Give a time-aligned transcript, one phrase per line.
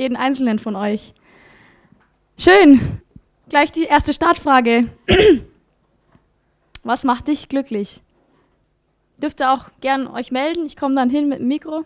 [0.00, 1.14] jeden einzelnen von euch.
[2.38, 3.02] Schön.
[3.48, 4.88] Gleich die erste Startfrage.
[6.82, 8.00] Was macht dich glücklich?
[9.18, 10.64] Dürft ihr auch gern euch melden.
[10.64, 11.84] Ich komme dann hin mit dem Mikro.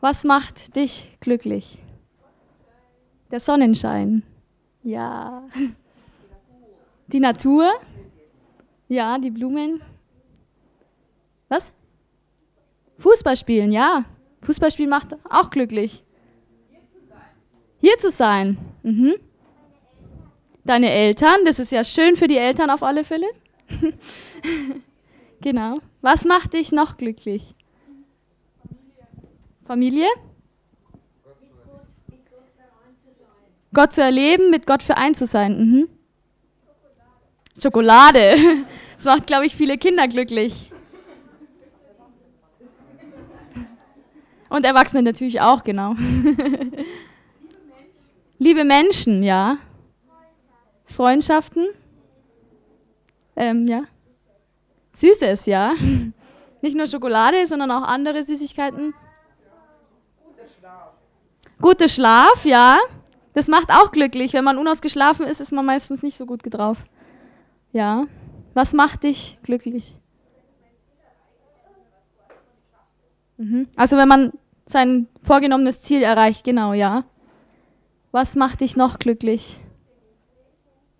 [0.00, 1.78] Was macht dich glücklich?
[3.30, 4.24] Der Sonnenschein.
[4.82, 5.44] Ja.
[7.06, 7.70] Die Natur.
[8.88, 9.80] Ja, die Blumen.
[11.48, 11.70] Was?
[12.98, 14.04] Fußball spielen, ja.
[14.42, 16.04] Fußballspielen macht auch glücklich.
[17.80, 18.58] Hier zu sein.
[18.82, 19.14] Mhm.
[20.64, 23.26] Deine Eltern, das ist ja schön für die Eltern auf alle Fälle.
[25.40, 25.78] genau.
[26.02, 27.54] Was macht dich noch glücklich?
[29.64, 30.06] Familie?
[33.72, 35.58] Gott zu erleben, mit Gott vereint zu sein.
[35.58, 35.88] Mhm.
[37.62, 38.36] Schokolade.
[38.96, 40.72] Das macht, glaube ich, viele Kinder glücklich.
[44.48, 45.94] Und Erwachsene natürlich auch, genau.
[48.38, 49.58] Liebe Menschen, ja.
[50.86, 51.68] Freundschaften.
[53.36, 53.82] Ähm, ja.
[54.92, 55.72] Süßes, ja.
[56.62, 58.94] Nicht nur Schokolade, sondern auch andere Süßigkeiten.
[60.24, 60.92] Guter Schlaf.
[61.60, 62.78] Guter Schlaf, ja.
[63.34, 64.32] Das macht auch glücklich.
[64.32, 66.78] Wenn man unausgeschlafen ist, ist man meistens nicht so gut drauf.
[67.72, 68.06] Ja.
[68.54, 69.94] Was macht dich glücklich?
[73.36, 73.68] Mhm.
[73.76, 74.32] Also wenn man
[74.66, 77.04] sein vorgenommenes Ziel erreicht, genau, ja.
[78.10, 79.60] Was macht dich noch glücklich?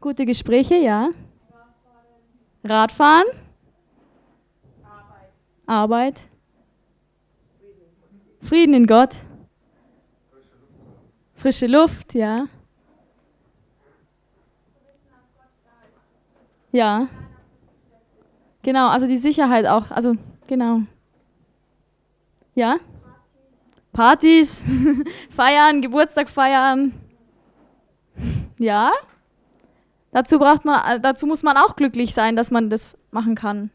[0.01, 1.09] Gute Gespräche, ja.
[2.65, 3.25] Radfahren.
[5.67, 6.23] Arbeit.
[8.43, 9.17] Frieden in Gott.
[11.35, 12.47] Frische Luft, ja.
[16.73, 17.09] Ja.
[18.63, 19.91] Genau, also die Sicherheit auch.
[19.91, 20.83] Also, genau.
[22.55, 22.79] Ja?
[23.99, 24.63] Partys,
[25.31, 26.93] feiern, Geburtstag feiern.
[28.57, 28.93] Ja?
[30.13, 33.71] Dazu, braucht man, äh, dazu muss man auch glücklich sein, dass man das machen kann.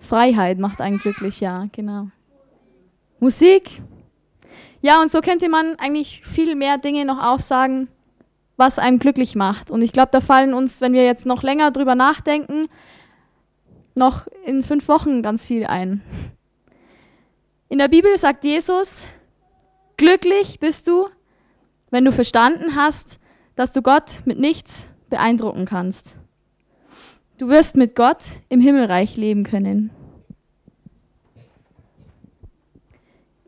[0.00, 2.08] Freiheit macht einen glücklich, ja, genau.
[3.20, 3.82] Musik.
[4.80, 7.88] Ja, und so könnte man eigentlich viel mehr Dinge noch aufsagen,
[8.56, 9.70] was einem glücklich macht.
[9.70, 12.68] Und ich glaube, da fallen uns, wenn wir jetzt noch länger drüber nachdenken,
[13.94, 16.00] noch in fünf Wochen ganz viel ein.
[17.68, 19.06] In der Bibel sagt Jesus,
[19.96, 21.08] glücklich bist du,
[21.90, 23.18] wenn du verstanden hast,
[23.56, 26.16] dass du Gott mit nichts beeindrucken kannst.
[27.38, 29.90] Du wirst mit Gott im Himmelreich leben können.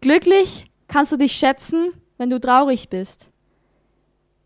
[0.00, 3.30] Glücklich kannst du dich schätzen, wenn du traurig bist.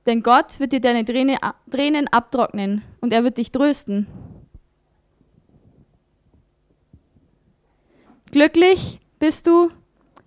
[0.04, 4.06] Denn Gott wird dir deine Tränen abtrocknen und er wird dich trösten.
[8.30, 9.70] Glücklich bist du,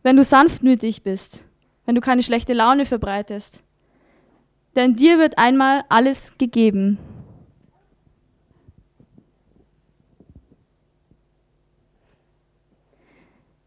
[0.04, 1.44] wenn du sanftmütig bist,
[1.86, 3.60] wenn du keine schlechte Laune verbreitest.
[4.78, 6.98] Denn dir wird einmal alles gegeben.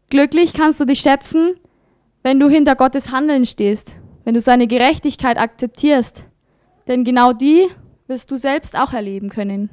[0.09, 1.59] Glücklich kannst du dich schätzen,
[2.23, 6.25] wenn du hinter Gottes Handeln stehst, wenn du seine Gerechtigkeit akzeptierst.
[6.87, 7.67] Denn genau die
[8.07, 9.69] wirst du selbst auch erleben können.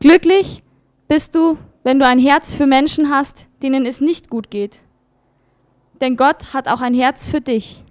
[0.00, 0.62] Glücklich
[1.08, 4.80] bist du, wenn du ein Herz für Menschen hast, denen es nicht gut geht.
[6.00, 7.84] Denn Gott hat auch ein Herz für dich.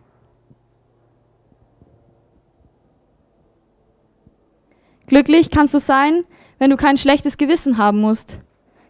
[5.05, 6.23] Glücklich kannst du sein,
[6.57, 8.39] wenn du kein schlechtes Gewissen haben musst.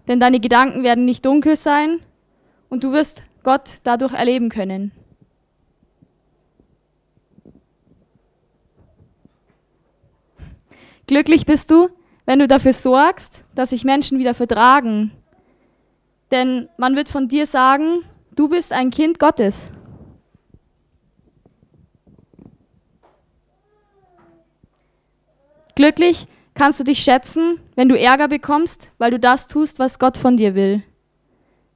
[0.08, 2.00] Denn deine Gedanken werden nicht dunkel sein
[2.70, 4.94] und du wirst Gott dadurch erleben können.
[11.06, 11.90] Glücklich bist du,
[12.30, 15.10] wenn du dafür sorgst, dass sich Menschen wieder vertragen.
[16.30, 18.04] Denn man wird von dir sagen,
[18.36, 19.72] du bist ein Kind Gottes.
[25.74, 30.16] Glücklich kannst du dich schätzen, wenn du Ärger bekommst, weil du das tust, was Gott
[30.16, 30.84] von dir will.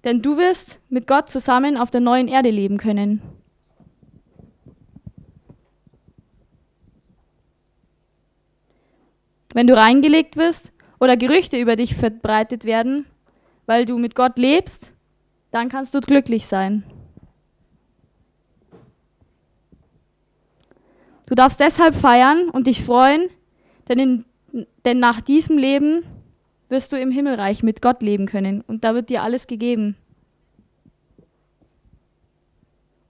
[0.04, 3.24] Denn du wirst mit Gott zusammen auf der neuen Erde leben können.
[9.54, 13.06] Wenn du reingelegt wirst oder Gerüchte über dich verbreitet werden,
[13.66, 14.94] weil du mit Gott lebst,
[15.52, 16.84] dann kannst du glücklich sein.
[21.28, 23.30] Du darfst deshalb feiern und dich freuen,
[23.88, 24.26] denn, in,
[24.86, 26.04] denn nach diesem Leben
[26.70, 29.96] wirst du im Himmelreich mit Gott leben können und da wird dir alles gegeben.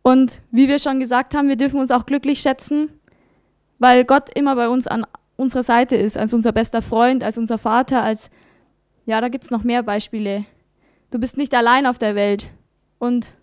[0.01, 2.89] Und wie wir schon gesagt haben, wir dürfen uns auch glücklich schätzen,
[3.79, 7.57] weil Gott immer bei uns an unserer Seite ist, als unser bester Freund, als unser
[7.57, 8.29] Vater, als,
[9.05, 10.45] ja, da gibt es noch mehr Beispiele.
[11.11, 12.49] Du bist nicht allein auf der Welt.
[12.99, 13.33] Und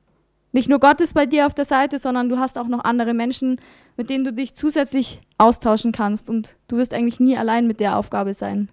[0.53, 3.15] nicht nur Gott ist bei dir auf der Seite, sondern du hast auch noch andere
[3.15, 3.61] Menschen,
[3.97, 6.29] mit denen du dich zusätzlich austauschen kannst.
[6.29, 8.69] Und du wirst eigentlich nie allein mit der Aufgabe sein.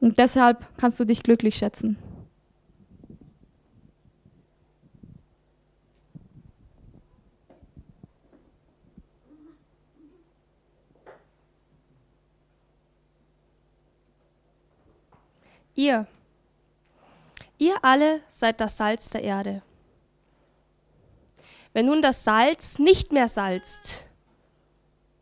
[0.00, 1.96] Und deshalb kannst du dich glücklich schätzen.
[15.76, 16.06] Ihr,
[17.58, 19.62] ihr alle seid das Salz der Erde.
[21.74, 24.06] Wenn nun das Salz nicht mehr salzt,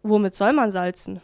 [0.05, 1.21] womit soll man salzen?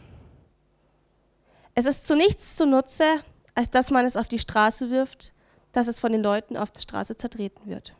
[1.73, 3.23] Es ist zu nichts zunutze,
[3.55, 5.31] als dass man es auf die Straße wirft,
[5.71, 7.95] dass es von den Leuten auf der Straße zertreten wird.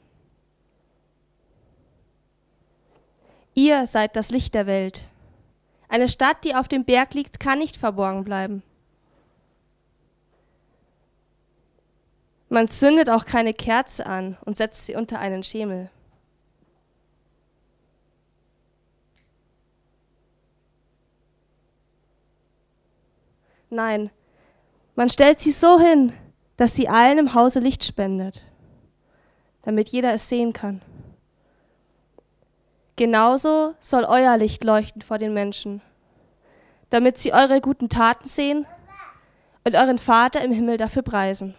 [3.54, 5.06] Ihr seid das Licht der Welt.
[5.88, 8.64] Eine Stadt, die auf dem Berg liegt, kann nicht verborgen bleiben.
[12.52, 15.90] Man zündet auch keine Kerze an und setzt sie unter einen Schemel.
[23.70, 24.10] Nein,
[24.96, 26.12] man stellt sie so hin,
[26.58, 28.42] dass sie allen im Hause Licht spendet,
[29.62, 30.82] damit jeder es sehen kann.
[32.98, 35.82] Genauso soll euer Licht leuchten vor den Menschen,
[36.90, 38.66] damit sie eure guten Taten sehen
[39.64, 41.56] und euren Vater im Himmel dafür preisen.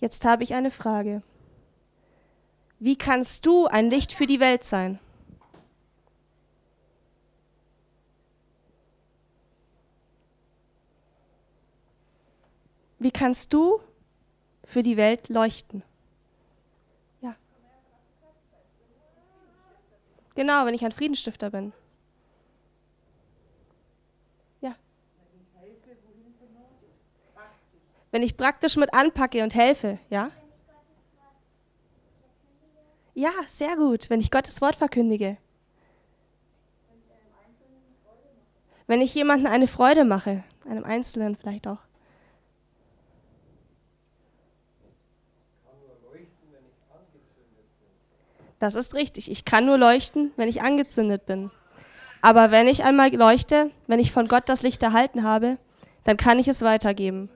[0.00, 1.22] Jetzt habe ich eine Frage.
[2.78, 4.98] Wie kannst du ein Licht für die Welt sein?
[12.98, 13.80] Wie kannst du
[14.64, 15.82] für die Welt leuchten?
[17.20, 17.34] Ja.
[20.34, 21.72] Genau, wenn ich ein Friedensstifter bin.
[28.10, 30.30] Wenn ich praktisch mit anpacke und helfe, ja?
[33.14, 35.36] Ja, sehr gut, wenn ich Gottes Wort verkündige.
[38.86, 41.78] Wenn ich jemandem eine Freude mache, einem Einzelnen vielleicht auch.
[48.58, 49.30] Das ist richtig.
[49.30, 51.50] Ich kann nur leuchten, wenn ich angezündet bin.
[52.20, 55.56] Aber wenn ich einmal leuchte, wenn ich von Gott das Licht erhalten habe,
[56.04, 57.30] dann kann ich es weitergeben.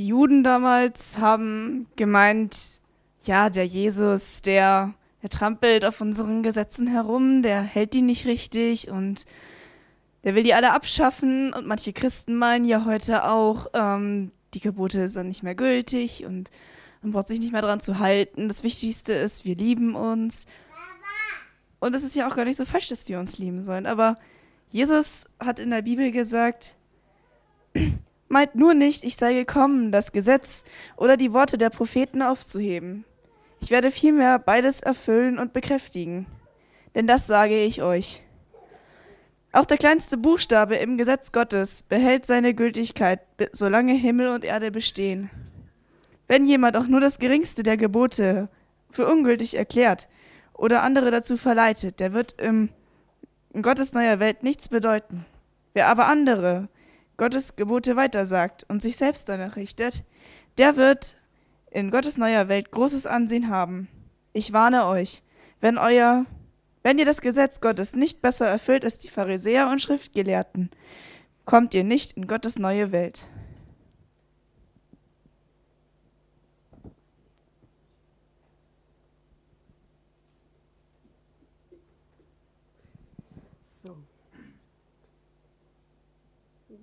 [0.00, 2.80] Die Juden damals haben gemeint,
[3.24, 8.88] ja, der Jesus, der, der trampelt auf unseren Gesetzen herum, der hält die nicht richtig
[8.88, 9.26] und
[10.24, 11.52] der will die alle abschaffen.
[11.52, 16.50] Und manche Christen meinen ja heute auch, ähm, die Gebote sind nicht mehr gültig und
[17.02, 18.48] man braucht sich nicht mehr dran zu halten.
[18.48, 20.46] Das Wichtigste ist, wir lieben uns.
[21.78, 23.84] Und es ist ja auch gar nicht so falsch, dass wir uns lieben sollen.
[23.84, 24.14] Aber
[24.70, 26.74] Jesus hat in der Bibel gesagt,
[28.32, 30.62] Meint nur nicht, ich sei gekommen, das Gesetz
[30.96, 33.04] oder die Worte der Propheten aufzuheben.
[33.60, 36.26] Ich werde vielmehr beides erfüllen und bekräftigen.
[36.94, 38.22] Denn das sage ich euch.
[39.50, 43.18] Auch der kleinste Buchstabe im Gesetz Gottes behält seine Gültigkeit,
[43.50, 45.28] solange Himmel und Erde bestehen.
[46.28, 48.48] Wenn jemand auch nur das geringste der Gebote
[48.92, 50.08] für ungültig erklärt
[50.54, 52.68] oder andere dazu verleitet, der wird im,
[53.52, 55.26] in Gottes neuer Welt nichts bedeuten.
[55.74, 56.68] Wer aber andere
[57.20, 60.04] Gottes Gebote weitersagt und sich selbst danach richtet,
[60.56, 61.20] der wird
[61.70, 63.88] in Gottes neuer Welt großes Ansehen haben.
[64.32, 65.22] Ich warne euch,
[65.60, 66.24] wenn euer
[66.82, 70.70] wenn ihr das Gesetz Gottes nicht besser erfüllt als die Pharisäer und Schriftgelehrten,
[71.44, 73.28] kommt ihr nicht in Gottes neue Welt.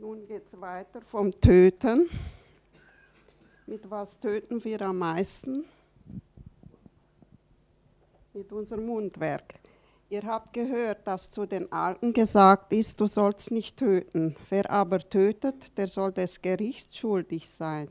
[0.08, 2.10] Nun geht es weiter vom Töten.
[3.66, 5.66] Mit was töten wir am meisten?
[8.34, 9.56] Mit unserem Mundwerk.
[10.08, 14.38] Ihr habt gehört, dass zu den Alten gesagt ist, du sollst nicht töten.
[14.50, 17.90] Wer aber tötet, der soll des Gerichts schuldig sein.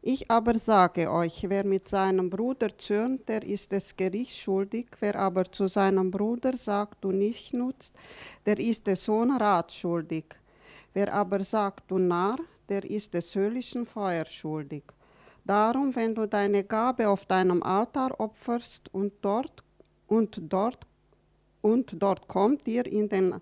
[0.00, 4.86] Ich aber sage euch, wer mit seinem Bruder zürnt, der ist des Gerichts schuldig.
[5.00, 7.96] Wer aber zu seinem Bruder sagt, du nicht nutzt,
[8.46, 10.36] der ist des Hohen Rat schuldig.
[10.98, 14.82] Wer aber sagt, du Narr, der ist des höllischen Feuers schuldig.
[15.44, 19.62] Darum, wenn du deine Gabe auf deinem Altar opferst und dort
[20.08, 20.84] und dort
[21.62, 23.36] und dort kommt dir in den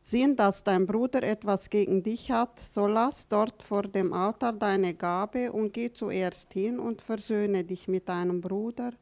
[0.00, 4.94] Sinn, dass dein Bruder etwas gegen dich hat, so lass dort vor dem Altar deine
[4.94, 8.92] Gabe und geh zuerst hin und versöhne dich mit deinem Bruder,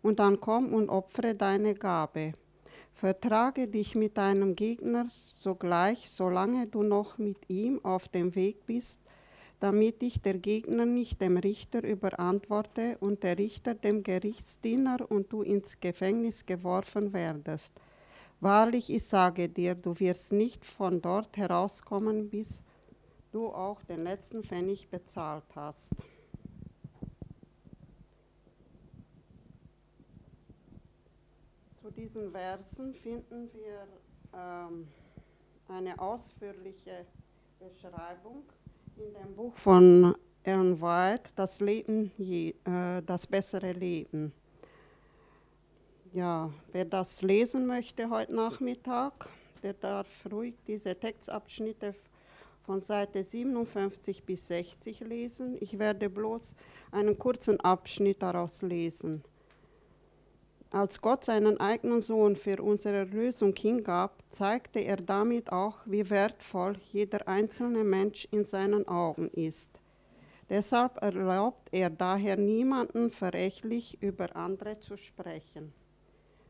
[0.00, 2.32] und dann komm und opfere deine Gabe.
[3.00, 9.00] Vertrage dich mit deinem Gegner sogleich, solange du noch mit ihm auf dem Weg bist,
[9.58, 15.40] damit dich der Gegner nicht dem Richter überantworte und der Richter dem Gerichtsdiener und du
[15.40, 17.72] ins Gefängnis geworfen werdest.
[18.40, 22.62] Wahrlich, ich sage dir, du wirst nicht von dort herauskommen, bis
[23.32, 25.88] du auch den letzten Pfennig bezahlt hast.
[32.00, 33.86] Diesen Versen finden wir
[34.34, 34.88] ähm,
[35.68, 37.04] eine ausführliche
[37.58, 38.44] Beschreibung
[38.96, 44.32] in dem Buch von Ellen White, Das Leben, je, äh, das bessere Leben.
[46.14, 49.28] Ja, wer das lesen möchte heute Nachmittag,
[49.62, 51.94] der darf ruhig diese Textabschnitte
[52.64, 55.58] von Seite 57 bis 60 lesen.
[55.60, 56.54] Ich werde bloß
[56.92, 59.22] einen kurzen Abschnitt daraus lesen.
[60.72, 66.76] Als Gott seinen eigenen Sohn für unsere Lösung hingab, zeigte er damit auch, wie wertvoll
[66.92, 69.68] jeder einzelne Mensch in seinen Augen ist.
[70.48, 75.72] Deshalb erlaubt er daher niemanden verächtlich über andere zu sprechen.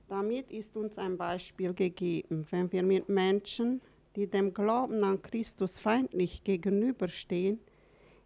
[0.09, 3.81] Damit ist uns ein Beispiel gegeben, wenn wir mit Menschen,
[4.17, 7.59] die dem Glauben an Christus feindlich gegenüberstehen,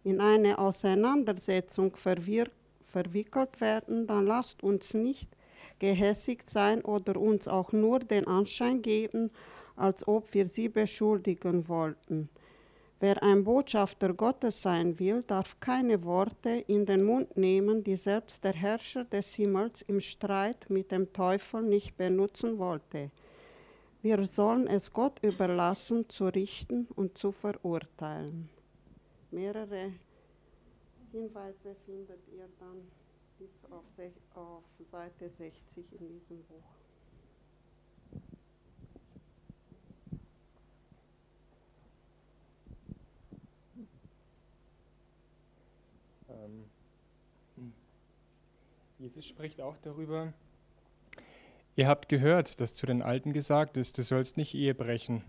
[0.03, 5.29] in eine Auseinandersetzung verwickelt werden, dann lasst uns nicht
[5.79, 9.31] gehässigt sein oder uns auch nur den Anschein geben,
[9.75, 12.29] als ob wir sie beschuldigen wollten.
[13.01, 18.43] Wer ein Botschafter Gottes sein will, darf keine Worte in den Mund nehmen, die selbst
[18.43, 23.11] der Herrscher des Himmels im Streit mit dem Teufel nicht benutzen wollte.
[24.01, 28.49] Wir sollen es Gott überlassen, zu richten und zu verurteilen.
[29.31, 29.91] Mehrere
[31.11, 32.87] Hinweise findet ihr dann
[33.37, 33.83] bis auf,
[34.35, 35.53] auf Seite 60
[35.99, 36.63] in diesem Buch.
[46.29, 46.65] Ähm,
[48.99, 50.33] Jesus spricht auch darüber,
[51.75, 55.23] ihr habt gehört, dass zu den Alten gesagt ist, du sollst nicht Ehe brechen.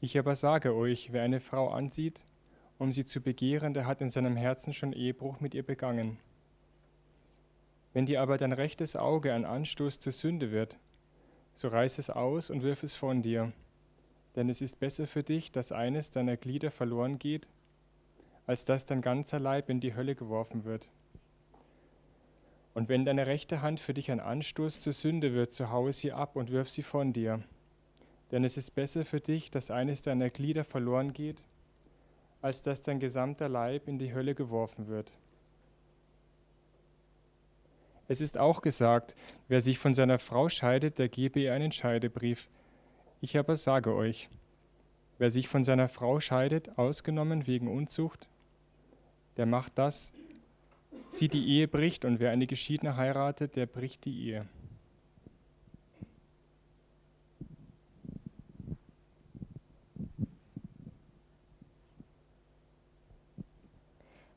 [0.00, 2.24] Ich aber sage euch, wer eine Frau ansieht,
[2.78, 6.18] um sie zu begehren, der hat in seinem Herzen schon Ehebruch mit ihr begangen.
[7.94, 10.76] Wenn dir aber dein rechtes Auge ein Anstoß zur Sünde wird,
[11.54, 13.52] so reiß es aus und wirf es von dir.
[14.34, 17.46] Denn es ist besser für dich, dass eines deiner Glieder verloren geht,
[18.46, 20.90] als dass dein ganzer Leib in die Hölle geworfen wird.
[22.74, 26.10] Und wenn deine rechte Hand für dich ein Anstoß zur Sünde wird, so haue sie
[26.10, 27.44] ab und wirf sie von dir.
[28.32, 31.44] Denn es ist besser für dich, dass eines deiner Glieder verloren geht,
[32.42, 35.12] als dass dein gesamter Leib in die Hölle geworfen wird.
[38.06, 39.16] Es ist auch gesagt,
[39.48, 42.48] wer sich von seiner Frau scheidet, der gebe ihr einen Scheidebrief.
[43.20, 44.28] Ich aber sage euch,
[45.18, 48.28] wer sich von seiner Frau scheidet, ausgenommen wegen Unzucht,
[49.38, 50.12] der macht das,
[51.08, 54.46] sie die Ehe bricht, und wer eine Geschiedene heiratet, der bricht die Ehe.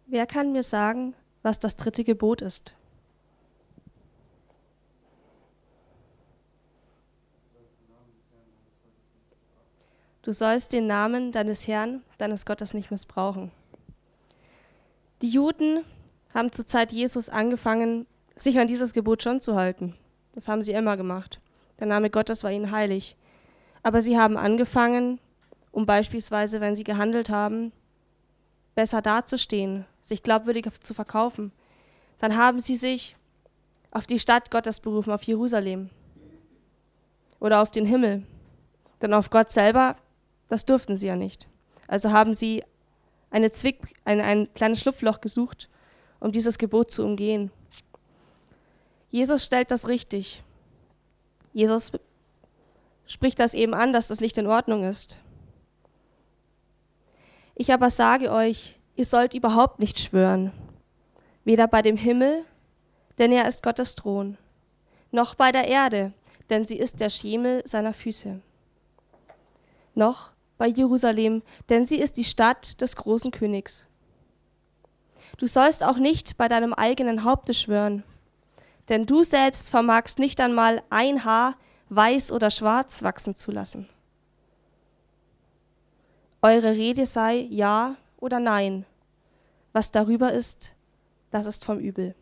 [0.09, 2.73] Wer kann mir sagen, was das dritte Gebot ist?
[10.27, 13.49] Du sollst den Namen deines Herrn, deines Gottes nicht missbrauchen.
[15.21, 15.85] Die Juden
[16.33, 18.05] haben zur Zeit Jesus angefangen,
[18.35, 19.95] sich an dieses Gebot schon zu halten.
[20.35, 21.39] Das haben sie immer gemacht.
[21.79, 23.15] Der Name Gottes war ihnen heilig.
[23.83, 25.21] Aber sie haben angefangen,
[25.71, 27.71] um beispielsweise, wenn sie gehandelt haben,
[28.75, 31.53] besser dazustehen, sich glaubwürdiger zu verkaufen.
[32.19, 33.15] Dann haben sie sich
[33.91, 35.89] auf die Stadt Gottes berufen, auf Jerusalem
[37.39, 38.23] oder auf den Himmel.
[39.01, 39.95] Denn auf Gott selber,
[40.49, 41.47] das durften sie ja nicht.
[41.87, 42.63] Also haben sie
[43.29, 45.69] eine Zwick, ein, ein kleines Schlupfloch gesucht,
[46.19, 47.51] um dieses Gebot zu umgehen.
[49.09, 50.43] Jesus stellt das richtig.
[51.53, 51.91] Jesus
[53.05, 55.17] spricht das eben an, dass das nicht in Ordnung ist.
[57.55, 60.51] Ich aber sage euch, ihr sollt überhaupt nicht schwören,
[61.43, 62.43] weder bei dem Himmel,
[63.17, 64.37] denn er ist Gottes Thron,
[65.11, 66.13] noch bei der Erde,
[66.49, 68.39] denn sie ist der Schemel seiner Füße,
[69.95, 73.85] noch bei Jerusalem, denn sie ist die Stadt des großen Königs.
[75.37, 78.03] Du sollst auch nicht bei deinem eigenen Haupte schwören,
[78.89, 81.55] denn du selbst vermagst nicht einmal ein Haar
[81.89, 83.87] weiß oder schwarz wachsen zu lassen.
[86.41, 88.85] Eure Rede sei Ja oder Nein.
[89.73, 90.73] Was darüber ist,
[91.29, 92.15] das ist vom Übel.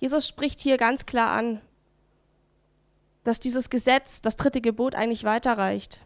[0.00, 1.60] Jesus spricht hier ganz klar an,
[3.24, 6.00] dass dieses Gesetz, das dritte Gebot, eigentlich weiterreicht,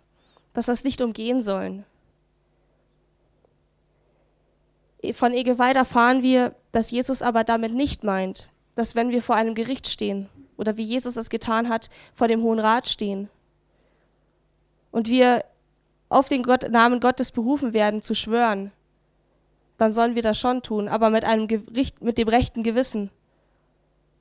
[0.54, 1.84] dass das nicht umgehen sollen.
[5.12, 9.54] Von Egewald erfahren wir, dass Jesus aber damit nicht meint, dass wenn wir vor einem
[9.54, 13.28] Gericht stehen oder wie Jesus es getan hat, vor dem Hohen Rat stehen
[14.90, 15.44] und wir
[16.08, 18.72] auf den Gott, Namen Gottes berufen werden zu schwören,
[19.76, 23.10] dann sollen wir das schon tun, aber mit einem Gericht, mit dem rechten Gewissen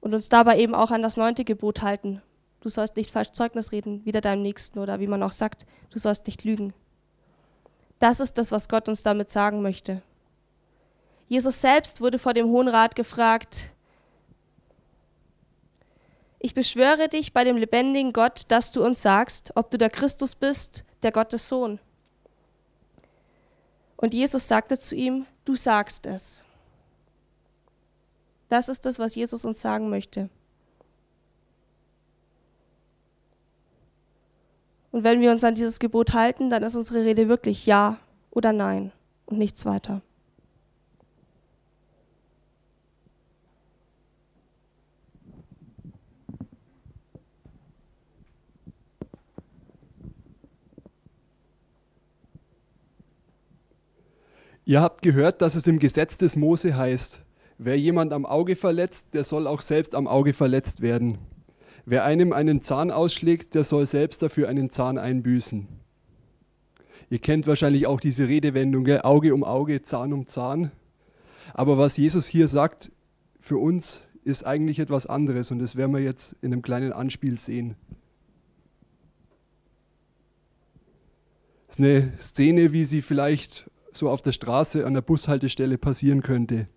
[0.02, 2.22] und uns dabei eben auch an das neunte Gebot halten.
[2.68, 6.00] Du sollst nicht falsch Zeugnis reden, wieder deinem Nächsten oder wie man auch sagt, du
[6.00, 6.74] sollst nicht lügen.
[8.00, 10.02] Das ist das, was Gott uns damit sagen möchte.
[11.30, 13.72] Jesus selbst wurde vor dem Hohen Rat gefragt,
[16.40, 20.36] ich beschwöre dich bei dem lebendigen Gott, dass du uns sagst, ob du der Christus
[20.36, 21.80] bist, der Gottes Sohn.
[23.96, 26.44] Und Jesus sagte zu ihm, du sagst es.
[28.50, 30.30] Das ist das, was Jesus uns sagen möchte.
[34.92, 38.00] Und wenn wir uns an dieses Gebot halten, dann ist unsere Rede wirklich Ja
[38.32, 38.92] oder Nein
[39.26, 40.02] und nichts weiter.
[54.68, 57.22] Ihr habt gehört, dass es im Gesetz des Mose heißt,
[57.58, 61.20] wer jemand am Auge verletzt, der soll auch selbst am Auge verletzt werden.
[61.90, 65.70] Wer einem einen Zahn ausschlägt, der soll selbst dafür einen Zahn einbüßen.
[67.10, 69.00] Ihr kennt wahrscheinlich auch diese Redewendung, gell?
[69.04, 70.74] Auge um Auge, Zahn um Zahn.
[71.54, 72.92] Aber was Jesus hier sagt
[73.40, 77.38] für uns, ist eigentlich etwas anderes und das werden wir jetzt in einem kleinen Anspiel
[77.38, 77.78] sehen.
[81.68, 86.22] Das ist eine Szene, wie sie vielleicht so auf der Straße an der Bushaltestelle passieren
[86.22, 86.68] könnte.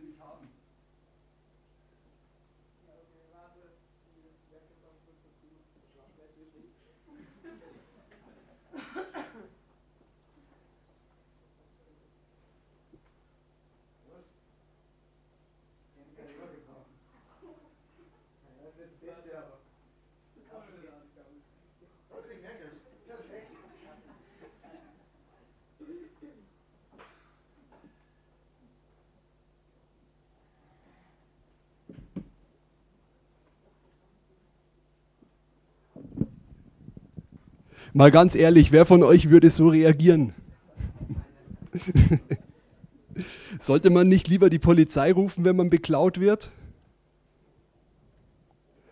[0.00, 0.48] König haben.
[37.94, 40.34] Mal ganz ehrlich, wer von euch würde so reagieren?
[43.58, 46.52] Sollte man nicht lieber die Polizei rufen, wenn man beklaut wird?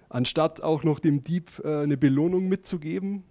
[0.09, 3.23] Anstatt auch noch dem Dieb äh, eine Belohnung mitzugeben?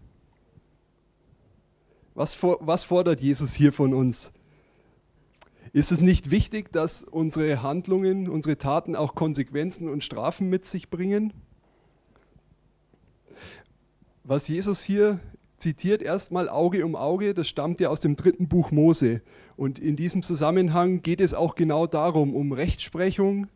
[2.14, 4.32] Was, was fordert Jesus hier von uns?
[5.74, 10.90] Ist es nicht wichtig, dass unsere Handlungen, unsere Taten auch Konsequenzen und Strafen mit sich
[10.90, 11.34] bringen?
[14.24, 15.20] Was Jesus hier
[15.66, 19.24] zitiert erstmal Auge um Auge, das stammt ja aus dem dritten Buch Mose.
[19.58, 23.48] Und in diesem Zusammenhang geht es auch genau darum, um Rechtsprechung,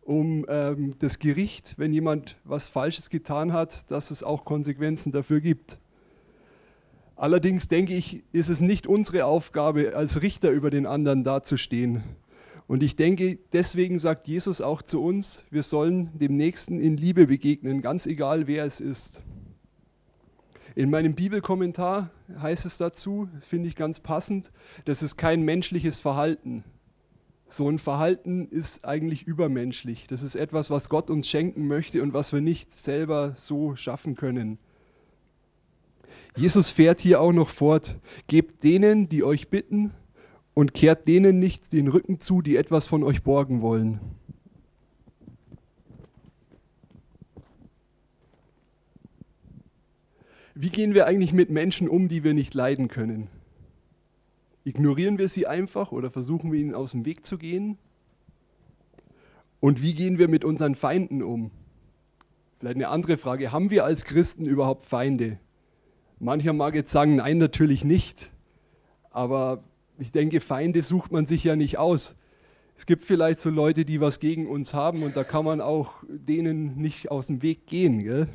[0.00, 5.40] um ähm, das Gericht, wenn jemand was Falsches getan hat, dass es auch Konsequenzen dafür
[5.40, 5.78] gibt.
[7.14, 12.02] Allerdings denke ich, ist es nicht unsere Aufgabe, als Richter über den anderen dazustehen.
[12.66, 17.28] Und ich denke, deswegen sagt Jesus auch zu uns, wir sollen dem Nächsten in Liebe
[17.28, 19.22] begegnen, ganz egal wer es ist.
[20.74, 24.50] In meinem Bibelkommentar heißt es dazu, finde ich ganz passend,
[24.84, 26.64] das ist kein menschliches Verhalten.
[27.46, 30.06] So ein Verhalten ist eigentlich übermenschlich.
[30.06, 34.14] Das ist etwas, was Gott uns schenken möchte und was wir nicht selber so schaffen
[34.14, 34.58] können.
[36.34, 39.92] Jesus fährt hier auch noch fort, gebt denen, die euch bitten,
[40.54, 44.00] und kehrt denen nicht den Rücken zu, die etwas von euch borgen wollen.
[50.54, 53.28] Wie gehen wir eigentlich mit Menschen um, die wir nicht leiden können?
[54.64, 57.78] Ignorieren wir sie einfach oder versuchen wir ihnen aus dem Weg zu gehen?
[59.60, 61.50] Und wie gehen wir mit unseren Feinden um?
[62.58, 63.50] Vielleicht eine andere Frage.
[63.50, 65.38] Haben wir als Christen überhaupt Feinde?
[66.18, 68.30] Mancher mag jetzt sagen, nein, natürlich nicht.
[69.10, 69.64] Aber
[69.98, 72.14] ich denke, Feinde sucht man sich ja nicht aus.
[72.76, 75.94] Es gibt vielleicht so Leute, die was gegen uns haben und da kann man auch
[76.08, 78.02] denen nicht aus dem Weg gehen.
[78.02, 78.28] Gell?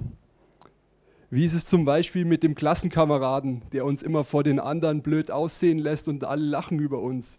[1.29, 5.29] Wie ist es zum Beispiel mit dem Klassenkameraden, der uns immer vor den anderen blöd
[5.29, 7.37] aussehen lässt und alle lachen über uns?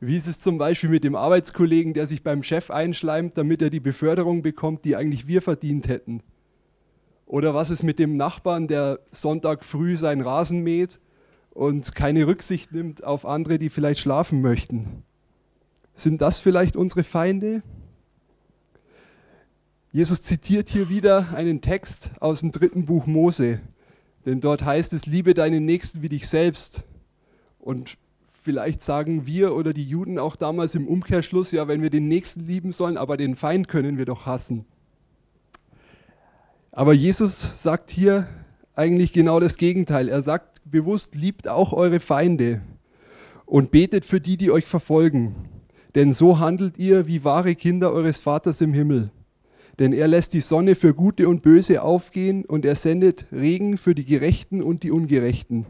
[0.00, 3.70] Wie ist es zum Beispiel mit dem Arbeitskollegen, der sich beim Chef einschleimt, damit er
[3.70, 6.22] die Beförderung bekommt, die eigentlich wir verdient hätten?
[7.24, 11.00] Oder was ist mit dem Nachbarn, der Sonntag früh seinen Rasen mäht
[11.50, 15.04] und keine Rücksicht nimmt auf andere, die vielleicht schlafen möchten?
[15.94, 17.62] Sind das vielleicht unsere Feinde?
[19.90, 23.60] Jesus zitiert hier wieder einen Text aus dem dritten Buch Mose,
[24.26, 26.84] denn dort heißt es, liebe deinen Nächsten wie dich selbst.
[27.58, 27.96] Und
[28.42, 32.46] vielleicht sagen wir oder die Juden auch damals im Umkehrschluss, ja, wenn wir den Nächsten
[32.46, 34.66] lieben sollen, aber den Feind können wir doch hassen.
[36.70, 38.28] Aber Jesus sagt hier
[38.74, 40.10] eigentlich genau das Gegenteil.
[40.10, 42.60] Er sagt bewusst, liebt auch eure Feinde
[43.46, 45.48] und betet für die, die euch verfolgen.
[45.94, 49.10] Denn so handelt ihr wie wahre Kinder eures Vaters im Himmel.
[49.78, 53.94] Denn er lässt die Sonne für Gute und Böse aufgehen und er sendet Regen für
[53.94, 55.66] die Gerechten und die Ungerechten.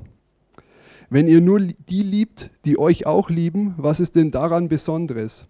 [1.11, 5.47] Wenn ihr nur die liebt, die euch auch lieben, was ist denn daran Besonderes?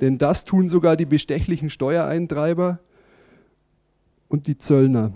[0.00, 2.80] Denn das tun sogar die bestechlichen Steuereintreiber
[4.28, 5.12] und die Zöllner.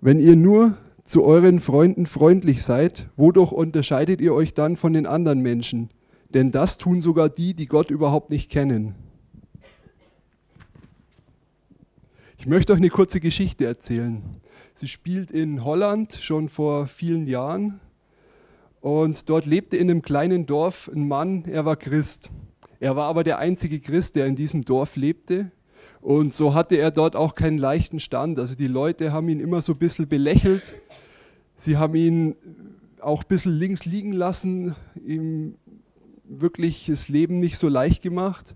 [0.00, 5.06] Wenn ihr nur zu euren Freunden freundlich seid, wodurch unterscheidet ihr euch dann von den
[5.06, 5.90] anderen Menschen?
[6.30, 8.94] Denn das tun sogar die, die Gott überhaupt nicht kennen.
[12.44, 14.22] Ich möchte euch eine kurze Geschichte erzählen.
[14.74, 17.80] Sie spielt in Holland schon vor vielen Jahren
[18.82, 22.30] und dort lebte in einem kleinen Dorf ein Mann, er war Christ.
[22.80, 25.52] Er war aber der einzige Christ, der in diesem Dorf lebte
[26.02, 28.38] und so hatte er dort auch keinen leichten Stand.
[28.38, 30.74] Also die Leute haben ihn immer so ein bisschen belächelt.
[31.56, 32.36] Sie haben ihn
[33.00, 35.54] auch ein bisschen links liegen lassen, ihm
[36.28, 38.54] wirklich das Leben nicht so leicht gemacht.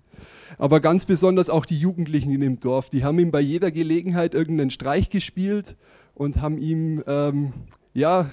[0.57, 4.35] Aber ganz besonders auch die Jugendlichen in dem Dorf, die haben ihm bei jeder Gelegenheit
[4.35, 5.77] irgendeinen Streich gespielt
[6.15, 7.53] und haben ihm ähm,
[7.95, 8.31] ja,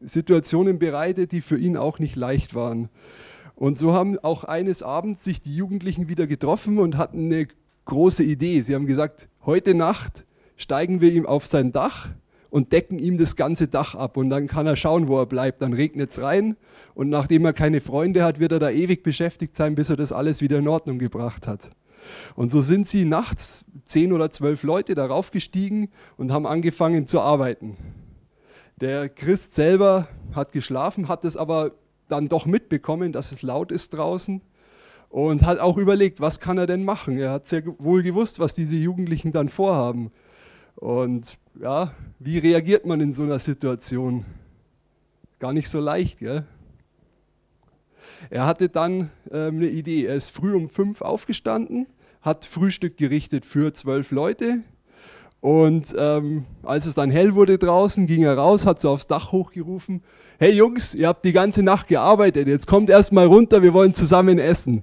[0.00, 2.88] Situationen bereitet, die für ihn auch nicht leicht waren.
[3.54, 7.48] Und so haben auch eines Abends sich die Jugendlichen wieder getroffen und hatten eine
[7.86, 8.60] große Idee.
[8.60, 12.10] Sie haben gesagt, heute Nacht steigen wir ihm auf sein Dach
[12.56, 15.60] und decken ihm das ganze Dach ab und dann kann er schauen, wo er bleibt.
[15.60, 16.56] Dann regnet es rein
[16.94, 20.10] und nachdem er keine Freunde hat, wird er da ewig beschäftigt sein, bis er das
[20.10, 21.68] alles wieder in Ordnung gebracht hat.
[22.34, 27.20] Und so sind sie nachts zehn oder zwölf Leute darauf gestiegen und haben angefangen zu
[27.20, 27.76] arbeiten.
[28.80, 31.72] Der Christ selber hat geschlafen, hat es aber
[32.08, 34.40] dann doch mitbekommen, dass es laut ist draußen
[35.10, 37.18] und hat auch überlegt, was kann er denn machen.
[37.18, 40.10] Er hat sehr wohl gewusst, was diese Jugendlichen dann vorhaben.
[40.76, 44.24] Und ja, wie reagiert man in so einer Situation?
[45.38, 46.44] Gar nicht so leicht, gell?
[48.30, 50.06] Er hatte dann äh, eine Idee.
[50.06, 51.86] Er ist früh um fünf aufgestanden,
[52.22, 54.60] hat Frühstück gerichtet für zwölf Leute.
[55.40, 59.32] Und ähm, als es dann hell wurde draußen, ging er raus, hat so aufs Dach
[59.32, 60.02] hochgerufen:
[60.38, 63.94] Hey Jungs, ihr habt die ganze Nacht gearbeitet, jetzt kommt erst mal runter, wir wollen
[63.94, 64.82] zusammen essen.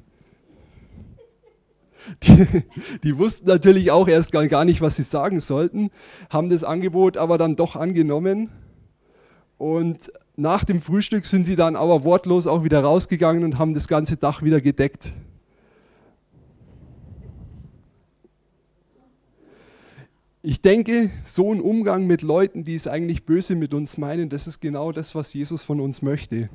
[2.24, 2.64] Die,
[3.04, 5.90] die, wussten natürlich auch erst gar, gar nicht, was sie sagen sollten,
[6.30, 8.50] haben das Angebot aber dann doch angenommen.
[9.58, 13.88] Und nach dem Frühstück sind sie dann aber wortlos auch wieder rausgegangen und haben das
[13.88, 15.14] ganze Dach wieder gedeckt.
[20.46, 24.46] Ich denke, so ein Umgang mit Leuten, die es eigentlich böse mit uns meinen, das
[24.46, 26.50] ist genau das, was Jesus von uns möchte.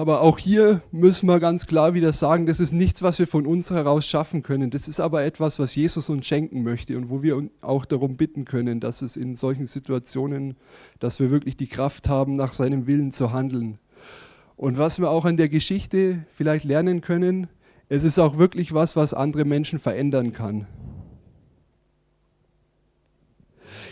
[0.00, 3.46] Aber auch hier müssen wir ganz klar wieder sagen, das ist nichts, was wir von
[3.46, 4.70] uns heraus schaffen können.
[4.70, 8.46] Das ist aber etwas, was Jesus uns schenken möchte und wo wir auch darum bitten
[8.46, 10.56] können, dass es in solchen Situationen,
[11.00, 13.76] dass wir wirklich die Kraft haben, nach seinem Willen zu handeln.
[14.56, 17.48] Und was wir auch an der Geschichte vielleicht lernen können,
[17.90, 20.66] es ist auch wirklich was, was andere Menschen verändern kann.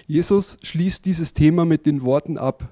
[0.06, 2.66] Jesus schließt dieses Thema mit den Worten ab.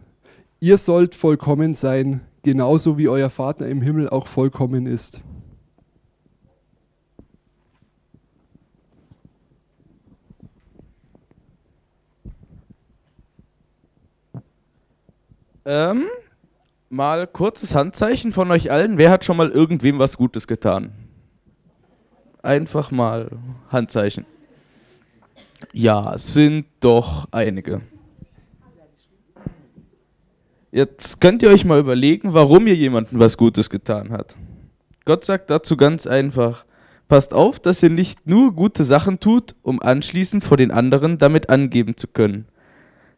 [0.59, 5.21] Ihr sollt vollkommen sein, genauso wie euer Vater im Himmel auch vollkommen ist.
[15.65, 16.05] Ähm,
[16.89, 18.97] mal kurzes Handzeichen von euch allen.
[18.97, 20.93] Wer hat schon mal irgendwem was Gutes getan?
[22.45, 23.29] Einfach mal
[23.71, 24.25] Handzeichen.
[25.73, 27.81] Ja, sind doch einige.
[30.77, 34.37] Jetzt könnt ihr euch mal überlegen, warum ihr jemandem was Gutes getan hat.
[35.07, 36.67] Gott sagt dazu ganz einfach,
[37.09, 41.49] passt auf, dass ihr nicht nur gute Sachen tut, um anschließend vor den anderen damit
[41.49, 42.45] angeben zu können.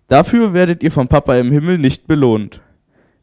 [0.06, 2.60] Dafür werdet ihr vom Papa im Himmel nicht belohnt.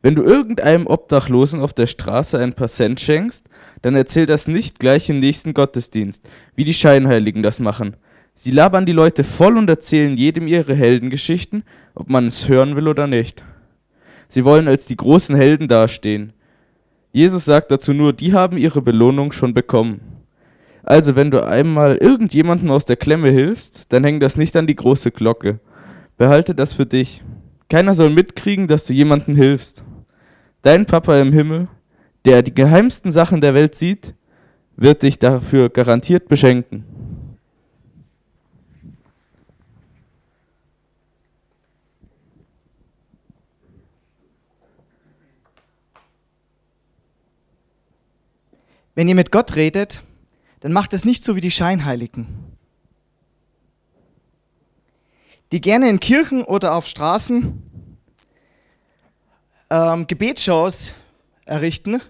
[0.02, 3.48] Wenn du irgendeinem Obdachlosen auf der Straße ein paar Cent schenkst,
[3.84, 6.21] dann erzähl das nicht gleich im nächsten Gottesdienst,
[6.56, 7.95] wie die Scheinheiligen das machen.
[8.34, 12.89] Sie labern die Leute voll und erzählen jedem ihre Heldengeschichten, ob man es hören will
[12.89, 13.45] oder nicht.
[14.28, 16.34] Sie wollen als die großen Helden dastehen.
[17.12, 20.02] Jesus sagt dazu nur, die haben ihre Belohnung schon bekommen.
[20.84, 24.76] Also, wenn du einmal irgendjemandem aus der Klemme hilfst, dann häng das nicht an die
[24.76, 25.60] große Glocke.
[26.18, 27.24] Behalte das für dich.
[27.70, 29.84] Keiner soll mitkriegen, dass du jemandem hilfst.
[30.62, 31.68] Dein Papa im Himmel,
[32.26, 34.14] der die geheimsten Sachen der Welt sieht,
[34.78, 36.84] wird dich dafür garantiert beschenken.
[48.96, 50.04] Wenn ihr mit Gott redet,
[50.62, 52.28] dann macht es nicht so wie die Scheinheiligen,
[55.52, 57.62] die gerne in Kirchen oder auf Straßen
[59.70, 60.94] ähm, Gebetsshows
[61.44, 62.02] errichten,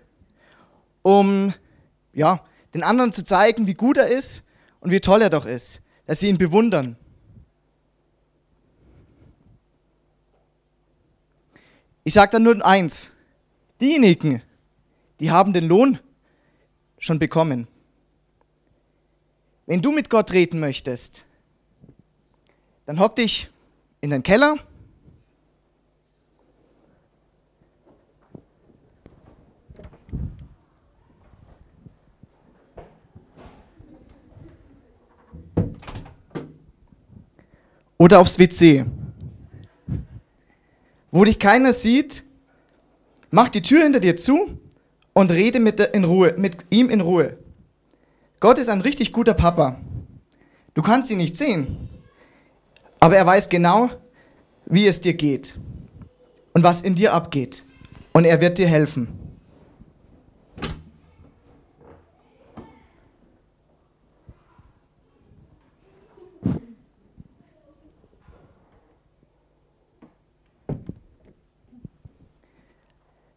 [1.01, 1.53] um
[2.13, 2.45] ja,
[2.75, 4.43] den anderen zu zeigen, wie gut er ist
[4.79, 6.97] und wie toll er doch ist, dass sie ihn bewundern.
[12.03, 13.11] Ich sage dann nur eins,
[13.81, 14.43] diejenigen,
[15.19, 15.99] die haben den Lohn
[16.99, 17.67] schon bekommen.
[19.65, 21.25] Wenn du mit Gott reden möchtest,
[22.85, 23.49] dann hock dich
[24.01, 24.57] in den Keller.
[37.97, 38.85] Oder aufs WC.
[41.09, 42.23] Wo dich keiner sieht,
[43.31, 44.59] mach die Tür hinter dir zu
[45.15, 47.37] und rede mit, in Ruhe, mit ihm in Ruhe.
[48.41, 49.79] Gott ist ein richtig guter Papa.
[50.73, 51.89] Du kannst ihn nicht sehen,
[52.99, 53.89] aber er weiß genau,
[54.65, 55.55] wie es dir geht
[56.53, 57.63] und was in dir abgeht.
[58.11, 59.07] Und er wird dir helfen.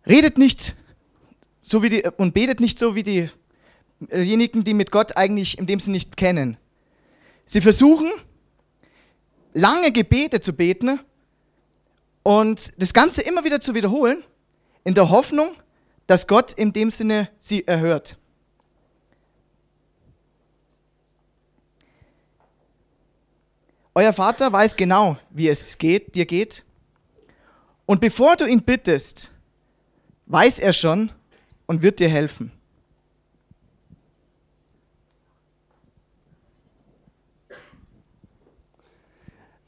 [0.06, 0.76] Redet nicht
[1.68, 5.80] so wie die, und betet nicht so wie diejenigen, die mit Gott eigentlich in dem
[5.80, 6.56] Sinne nicht kennen.
[7.46, 8.10] Sie versuchen,
[9.54, 11.00] lange Gebete zu beten
[12.22, 14.22] und das Ganze immer wieder zu wiederholen,
[14.84, 15.52] in der Hoffnung,
[16.06, 18.16] dass Gott in dem Sinne sie erhört.
[23.94, 26.64] Euer Vater weiß genau, wie es geht, dir geht.
[27.84, 29.32] Und bevor du ihn bittest,
[30.26, 31.10] weiß er schon,
[31.68, 32.50] und wird dir helfen.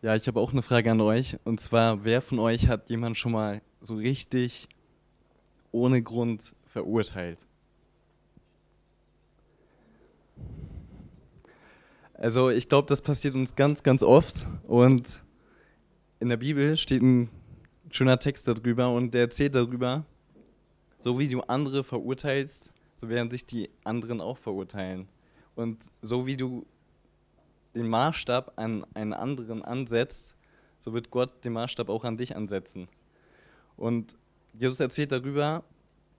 [0.02, 1.36] Ja, ich habe auch eine Frage an euch.
[1.44, 4.66] Und zwar, wer von euch hat jemand schon mal so richtig
[5.72, 7.38] ohne Grund verurteilt?
[12.14, 14.46] Also ich glaube, das passiert uns ganz, ganz oft.
[14.66, 15.22] Und
[16.18, 17.28] in der Bibel steht ein
[17.90, 20.06] schöner Text darüber und der erzählt darüber,
[21.00, 25.08] so wie du andere verurteilst, so werden sich die anderen auch verurteilen.
[25.54, 26.66] Und so wie du
[27.74, 30.36] den Maßstab an einen anderen ansetzt,
[30.80, 32.88] so wird Gott den Maßstab auch an dich ansetzen.
[33.76, 34.16] Und
[34.52, 35.64] Jesus erzählt darüber,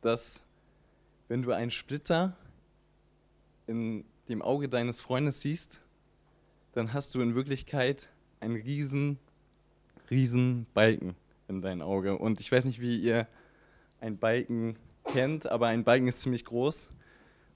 [0.02, 0.42] dass
[1.28, 2.36] wenn du einen Splitter
[3.68, 5.82] in dem Auge deines Freundes siehst,
[6.74, 9.20] dann hast du in Wirklichkeit einen riesen,
[10.10, 11.16] riesen Balken
[11.48, 12.18] in dein Auge.
[12.18, 13.28] Und ich weiß nicht, wie ihr
[14.02, 16.90] ein Balken kennt, aber ein Balken ist ziemlich groß.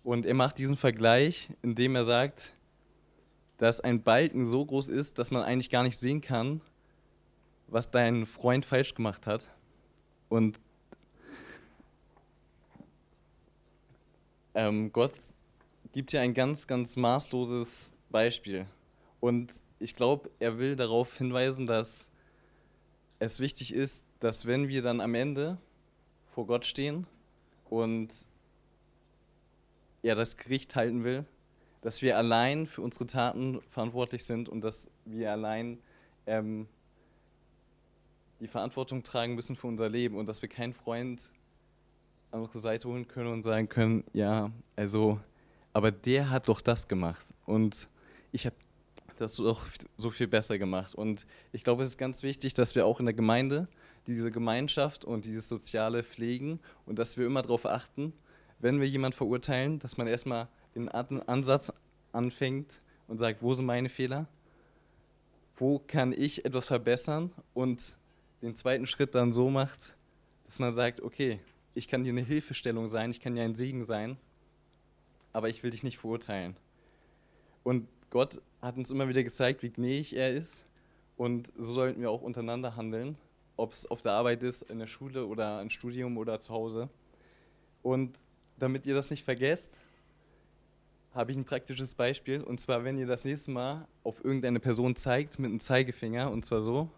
[0.03, 2.53] Und er macht diesen Vergleich, indem er sagt,
[3.58, 6.62] dass ein Balken so groß ist, dass man eigentlich gar nicht sehen kann,
[7.67, 9.49] was dein Freund falsch gemacht hat.
[10.29, 10.60] Und
[14.53, 15.13] ähm, Gott
[15.93, 18.67] gibt hier ein ganz, ganz maßloses Beispiel.
[19.19, 22.12] Und ich glaube, er will darauf hinweisen, dass
[23.17, 25.58] es wichtig ist, dass wenn wir dann am Ende
[26.36, 27.08] vor Gott stehen
[27.69, 28.10] und
[30.04, 31.24] er das Gericht halten will,
[31.82, 35.80] dass wir allein für unsere Taten verantwortlich sind und dass wir allein
[36.28, 36.67] ähm,
[38.41, 41.32] die Verantwortung tragen müssen für unser Leben und dass wir keinen Freund
[42.32, 45.21] an unsere Seite holen können und sagen können, ja, also,
[45.71, 47.88] aber der hat doch das gemacht und
[48.34, 48.58] ich habe
[49.19, 49.62] das doch
[49.95, 50.93] so viel besser gemacht.
[50.93, 53.69] Und ich glaube, es ist ganz wichtig, dass wir auch in der Gemeinde
[54.08, 58.13] diese Gemeinschaft und dieses Soziale pflegen und dass wir immer darauf achten,
[58.60, 61.72] wenn wir jemanden verurteilen, dass man erstmal den Ansatz
[62.12, 64.28] anfängt und sagt, wo sind meine Fehler?
[65.58, 67.96] wo kann ich etwas verbessern und
[68.41, 69.96] den zweiten Schritt dann so macht,
[70.46, 71.39] dass man sagt, okay,
[71.74, 74.18] ich kann dir eine Hilfestellung sein, ich kann dir ein Segen sein,
[75.34, 76.56] aber ich will dich nicht verurteilen.
[77.63, 80.65] Und Gott hat uns immer wieder gezeigt, wie gnädig er ist
[81.18, 83.18] und so sollten wir auch untereinander handeln,
[83.58, 86.89] ob es auf der Arbeit ist, in der Schule oder ein Studium oder zu Hause.
[87.82, 88.20] Und
[88.58, 89.80] damit ihr das nicht vergesst,
[91.13, 92.41] habe ich ein praktisches Beispiel.
[92.41, 96.44] Und zwar, wenn ihr das nächste Mal auf irgendeine Person zeigt mit einem Zeigefinger, und
[96.44, 96.89] zwar so,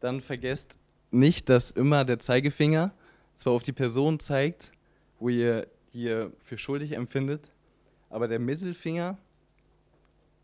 [0.00, 0.78] dann vergesst
[1.10, 2.92] nicht, dass immer der Zeigefinger
[3.36, 4.72] zwar auf die Person zeigt,
[5.18, 7.50] wo ihr die ihr für schuldig empfindet,
[8.08, 9.18] aber der Mittelfinger,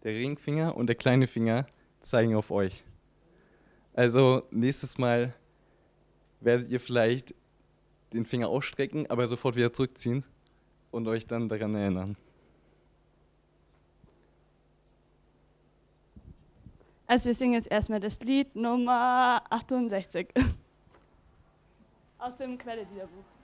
[0.03, 1.67] der Ringfinger und der kleine Finger
[2.01, 2.85] zeigen auf euch.
[3.96, 5.32] Also nächstes Mal
[6.40, 7.35] werdet ihr vielleicht
[8.12, 10.22] den Finger ausstrecken, aber sofort wieder zurückziehen
[10.90, 12.16] und euch dann daran erinnern.
[17.06, 20.28] Also wir singen jetzt erstmal das Lied Nummer 68
[22.18, 23.36] aus dem Quelle-Liederbuch.